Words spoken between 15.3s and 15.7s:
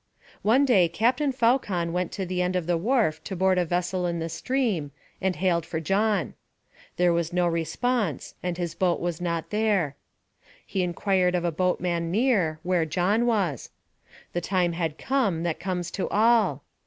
that